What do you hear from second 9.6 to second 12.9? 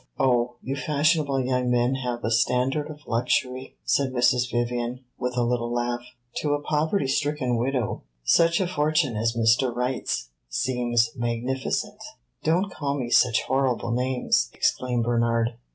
Wright's seems magnificent." "Don't